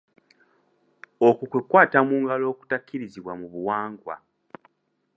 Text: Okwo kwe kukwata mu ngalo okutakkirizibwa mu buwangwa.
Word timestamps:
Okwo 1.27 1.43
kwe 1.49 1.59
kukwata 1.61 1.99
mu 2.07 2.15
ngalo 2.21 2.45
okutakkirizibwa 2.53 3.33
mu 3.39 3.47
buwangwa. 3.53 4.15